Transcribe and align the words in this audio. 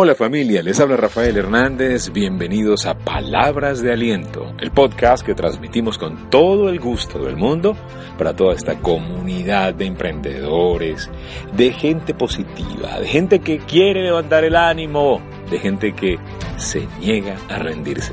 Hola 0.00 0.14
familia, 0.14 0.62
les 0.62 0.78
habla 0.78 0.96
Rafael 0.96 1.36
Hernández, 1.36 2.12
bienvenidos 2.12 2.86
a 2.86 2.96
Palabras 2.96 3.82
de 3.82 3.92
Aliento, 3.92 4.54
el 4.60 4.70
podcast 4.70 5.26
que 5.26 5.34
transmitimos 5.34 5.98
con 5.98 6.30
todo 6.30 6.68
el 6.68 6.78
gusto 6.78 7.18
del 7.24 7.36
mundo 7.36 7.76
para 8.16 8.32
toda 8.36 8.54
esta 8.54 8.78
comunidad 8.78 9.74
de 9.74 9.86
emprendedores, 9.86 11.10
de 11.52 11.72
gente 11.72 12.14
positiva, 12.14 13.00
de 13.00 13.08
gente 13.08 13.40
que 13.40 13.58
quiere 13.58 14.04
levantar 14.04 14.44
el 14.44 14.54
ánimo, 14.54 15.20
de 15.50 15.58
gente 15.58 15.92
que 15.92 16.16
se 16.58 16.86
niega 17.00 17.34
a 17.48 17.58
rendirse. 17.58 18.12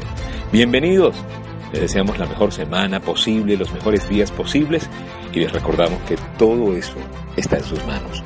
Bienvenidos, 0.52 1.16
les 1.72 1.82
deseamos 1.82 2.18
la 2.18 2.26
mejor 2.26 2.52
semana 2.52 3.00
posible, 3.00 3.58
los 3.58 3.72
mejores 3.72 4.10
días 4.10 4.32
posibles 4.32 4.90
y 5.32 5.40
les 5.40 5.52
recordamos 5.52 6.02
que 6.08 6.18
todo 6.40 6.76
eso 6.76 6.98
está 7.38 7.58
en 7.58 7.64
sus 7.64 7.86
manos. 7.86 8.24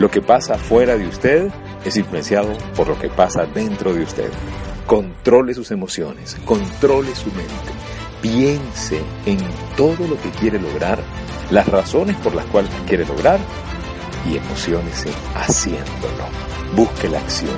Lo 0.00 0.10
que 0.10 0.20
pasa 0.20 0.58
fuera 0.58 0.96
de 0.96 1.06
usted 1.06 1.52
es 1.88 1.96
influenciado 1.96 2.52
por 2.76 2.88
lo 2.88 2.98
que 2.98 3.08
pasa 3.08 3.46
dentro 3.46 3.92
de 3.92 4.02
usted. 4.02 4.30
Controle 4.86 5.54
sus 5.54 5.70
emociones, 5.70 6.36
controle 6.44 7.14
su 7.14 7.26
mente, 7.32 7.72
piense 8.20 9.00
en 9.24 9.38
todo 9.76 10.06
lo 10.06 10.20
que 10.20 10.30
quiere 10.30 10.60
lograr, 10.60 10.98
las 11.50 11.66
razones 11.68 12.16
por 12.16 12.34
las 12.34 12.44
cuales 12.46 12.70
quiere 12.86 13.04
lograr 13.04 13.38
y 14.28 14.36
emocionese 14.36 15.10
haciéndolo. 15.34 16.26
Busque 16.74 17.08
la 17.08 17.18
acción. 17.18 17.56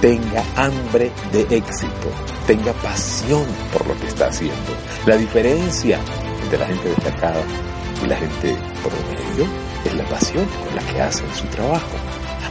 Tenga 0.00 0.44
hambre 0.56 1.10
de 1.32 1.42
éxito. 1.56 2.10
Tenga 2.46 2.72
pasión 2.74 3.44
por 3.72 3.86
lo 3.86 3.98
que 4.00 4.06
está 4.06 4.28
haciendo. 4.28 4.72
La 5.06 5.16
diferencia 5.16 5.98
entre 6.42 6.58
la 6.58 6.66
gente 6.66 6.88
destacada 6.88 7.42
y 8.02 8.06
la 8.06 8.16
gente 8.16 8.56
promedio 8.82 9.46
es 9.84 9.94
la 9.94 10.04
pasión 10.04 10.46
con 10.46 10.76
la 10.76 10.82
que 10.82 11.02
hacen 11.02 11.34
su 11.34 11.46
trabajo 11.48 11.96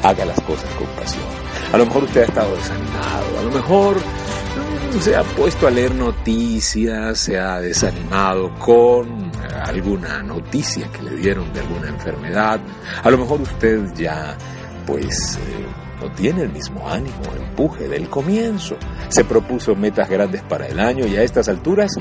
haga 0.04 0.26
las 0.26 0.40
cosas 0.42 0.70
con 0.76 0.88
pasión. 0.88 1.24
A 1.72 1.78
lo 1.78 1.86
mejor 1.86 2.04
usted 2.04 2.22
ha 2.22 2.26
estado 2.26 2.56
desanimado, 2.56 3.40
a 3.40 3.44
lo 3.44 3.52
mejor 3.52 3.98
mm, 3.98 5.00
se 5.00 5.16
ha 5.16 5.24
puesto 5.24 5.68
a 5.68 5.72
leer 5.72 5.94
noticias, 5.96 7.18
se 7.18 7.40
ha 7.40 7.60
desanimado 7.60 8.54
con 8.56 9.32
alguna 9.66 10.24
noticia 10.24 10.88
que 10.92 11.04
le 11.04 11.16
dieron 11.18 11.52
de 11.54 11.60
alguna 11.60 11.90
enfermedad. 11.90 12.60
A 13.04 13.10
lo 13.10 13.18
mejor 13.18 13.42
usted 13.42 13.94
ya, 13.96 14.38
pues, 14.86 15.38
eh, 15.38 15.66
no 16.02 16.12
tiene 16.12 16.44
el 16.44 16.50
mismo 16.50 16.88
ánimo, 16.88 17.22
empuje 17.36 17.88
del 17.88 18.08
comienzo. 18.10 18.78
Se 19.10 19.26
propuso 19.26 19.76
metas 19.76 20.10
grandes 20.10 20.42
para 20.44 20.68
el 20.68 20.80
año 20.80 21.06
y 21.06 21.18
a 21.18 21.24
estas 21.24 21.50
alturas 21.50 21.92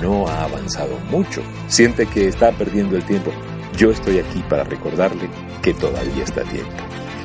no 0.00 0.28
ha 0.28 0.44
avanzado 0.44 0.98
mucho. 1.10 1.42
Siente 1.66 2.06
que 2.06 2.28
está 2.28 2.52
perdiendo 2.52 2.96
el 2.96 3.04
tiempo. 3.04 3.32
Yo 3.76 3.90
estoy 3.90 4.18
aquí 4.18 4.44
para 4.48 4.64
recordarle 4.64 5.30
que 5.62 5.72
todavía 5.74 6.24
está 6.24 6.42
tiempo 6.42 6.82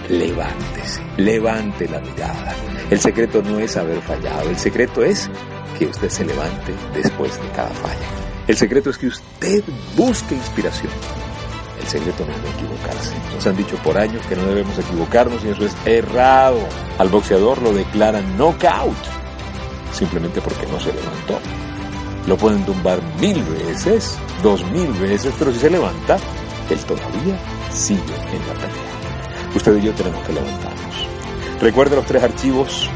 levántese, 0.10 1.02
levante 1.18 1.88
la 1.88 2.00
mirada. 2.00 2.56
El 2.90 3.00
secreto 3.00 3.42
no 3.42 3.60
es 3.60 3.76
haber 3.78 4.02
fallado, 4.02 4.50
el 4.50 4.58
secreto 4.58 5.04
es 5.04 5.30
que 5.78 5.86
usted 5.86 6.10
se 6.10 6.26
levante 6.26 6.74
después 6.94 7.40
de 7.42 7.50
cada 7.50 7.70
falla. 7.70 8.08
El 8.48 8.56
secreto 8.56 8.90
es 8.90 8.98
que 8.98 9.08
usted 9.08 9.64
busque 9.96 10.36
inspiración. 10.36 10.92
El 11.82 11.88
secreto 11.88 12.26
no 12.26 12.34
es 12.34 12.56
equivocarse. 12.56 13.14
Nos 13.36 13.48
han 13.48 13.58
dicho 13.58 13.76
por 13.78 13.98
años 13.98 14.26
que 14.26 14.36
no 14.36 14.46
debemos 14.46 14.78
equivocarnos 14.80 15.44
y 15.44 15.50
eso 15.50 15.66
es 15.66 15.76
errado. 15.86 16.60
Al 16.98 17.10
boxeador 17.10 17.62
lo 17.62 17.74
declaran 17.74 18.38
knockout, 18.38 18.96
simplemente 19.94 20.42
porque 20.42 20.66
no 20.68 20.80
se 20.80 20.94
levantó. 20.94 21.40
Lo 22.26 22.38
pueden 22.38 22.66
tumbar 22.66 23.00
mil 23.20 23.42
veces, 23.44 24.18
dos 24.44 24.64
mil 24.72 24.92
veces, 24.94 25.34
pero 25.38 25.52
si 25.52 25.60
se 25.60 25.70
levanta, 25.70 26.18
él 26.70 26.80
todavía 26.80 27.38
sigue 27.72 28.02
en 28.02 28.48
la 28.48 28.54
pelea 28.54 28.97
usted 29.56 29.78
y 29.78 29.82
yo 29.82 29.94
tenemos 29.94 30.24
que 30.26 30.34
levantarnos. 30.34 31.08
Recuerde 31.62 31.96
los 31.96 32.06
tres 32.06 32.24
archivos 32.24 32.90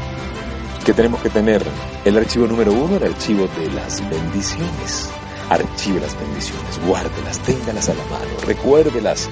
que 0.84 0.92
tenemos 0.92 1.20
que 1.20 1.30
tener. 1.30 1.62
El 2.04 2.16
archivo 2.16 2.46
número 2.46 2.72
uno, 2.72 2.96
el 2.96 3.04
archivo 3.04 3.48
de 3.58 3.70
las 3.72 4.00
bendiciones. 4.08 5.10
Archive 5.48 6.00
las 6.00 6.18
bendiciones, 6.18 6.80
guárdelas, 6.86 7.38
téngalas 7.40 7.88
a 7.88 7.94
la 7.94 8.04
mano, 8.04 8.40
recuérdelas. 8.46 9.28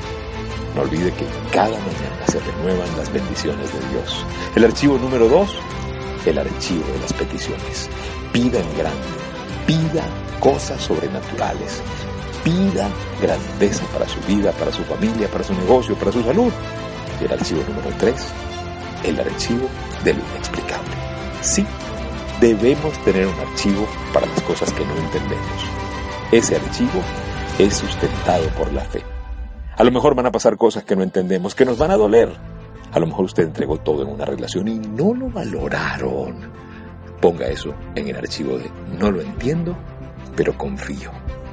No 0.75 0.83
olvide 0.83 1.13
que 1.13 1.27
cada 1.51 1.71
mañana 1.71 2.27
se 2.29 2.39
renuevan 2.41 2.97
las 2.97 3.13
bendiciones 3.13 3.73
de 3.73 3.89
Dios. 3.91 4.25
El 4.55 4.65
archivo 4.65 4.99
número 4.99 5.29
dos, 5.29 5.51
el 6.27 6.39
archivo 6.39 6.85
de 6.93 6.99
las 7.01 7.13
peticiones. 7.13 7.89
Pida 8.33 8.61
en 8.61 8.77
grande, 8.77 9.07
pida 9.67 10.05
cosas 10.39 10.81
sobrenaturales, 10.83 11.81
pida 12.45 12.89
grandeza 13.21 13.85
para 13.93 14.07
su 14.09 14.21
vida, 14.21 14.53
para 14.53 14.73
su 14.73 14.85
familia, 14.85 15.29
para 15.29 15.43
su 15.43 15.55
negocio, 15.55 15.97
para 15.97 16.13
su 16.13 16.23
salud 16.23 16.53
el 17.25 17.33
archivo 17.33 17.63
número 17.69 17.91
3, 17.99 18.15
el 19.05 19.21
archivo 19.21 19.69
de 20.05 20.15
lo 20.15 20.21
inexplicable. 20.33 20.95
Sí, 21.41 21.67
debemos 22.41 22.93
tener 23.05 23.27
un 23.27 23.41
archivo 23.41 23.87
para 24.13 24.27
las 24.27 24.41
cosas 24.43 24.73
que 24.73 24.85
no 24.85 24.95
entendemos. 24.97 25.65
Ese 26.33 26.57
archivo 26.57 27.01
es 27.59 27.75
sustentado 27.75 28.47
por 28.51 28.73
la 28.73 28.83
fe. 28.83 29.03
A 29.77 29.85
lo 29.85 29.91
mejor 29.91 30.15
van 30.15 30.27
a 30.27 30.33
pasar 30.33 30.57
cosas 30.57 30.85
que 30.85 30.97
no 30.97 31.03
entendemos, 31.03 31.55
que 31.55 31.65
nos 31.65 31.79
van 31.79 31.91
a 31.91 31.97
doler. 31.97 32.31
A 32.93 32.99
lo 32.99 33.07
mejor 33.07 33.27
usted 33.27 33.45
entregó 33.45 33.79
todo 33.79 34.03
en 34.03 34.09
una 34.09 34.25
relación 34.25 34.69
y 34.69 34.79
no 34.79 35.15
lo 35.15 35.31
valoraron. 35.31 36.51
Ponga 37.21 37.47
eso 37.47 37.75
en 37.95 38.09
el 38.09 38.17
archivo 38.17 38.59
de 38.59 38.71
no 38.99 39.11
lo 39.11 39.21
entiendo, 39.21 39.77
pero 40.37 40.57
confío. 40.57 41.11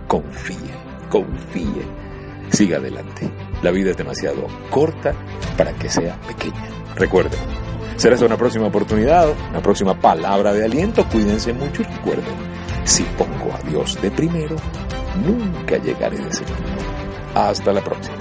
Confíe, 0.08 0.72
confíe. 1.10 2.07
Siga 2.52 2.78
adelante. 2.78 3.30
La 3.62 3.72
vida 3.72 3.92
es 3.92 3.98
demasiado 3.98 4.48
corta 4.70 5.14
para 5.58 5.74
que 5.74 5.90
sea 5.90 6.20
pequeña. 6.22 6.70
Recuerden, 6.96 7.40
será 7.96 8.16
hasta 8.16 8.26
una 8.26 8.38
próxima 8.38 8.68
oportunidad, 8.68 9.30
una 9.50 9.62
próxima 9.62 10.00
palabra 10.00 10.54
de 10.54 10.66
aliento. 10.66 11.06
Cuídense 11.10 11.54
mucho 11.54 11.82
y 11.82 11.86
recuerden, 11.86 12.36
si 12.84 13.04
pongo 13.18 13.54
a 13.54 13.70
Dios 13.70 14.02
de 14.02 14.12
primero, 14.12 14.56
nunca 15.26 15.78
llegaré 15.78 16.18
de 16.18 16.32
segundo. 16.32 16.64
Hasta 17.36 17.74
la 17.74 17.84
próxima. 17.84 18.16